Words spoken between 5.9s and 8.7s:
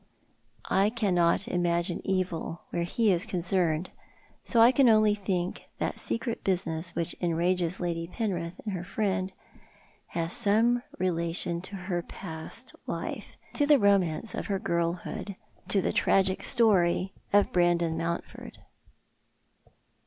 secret business which engages Lady Penrith